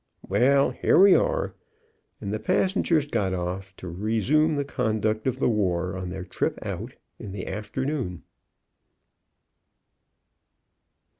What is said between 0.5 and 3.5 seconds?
here we are," and the passengers got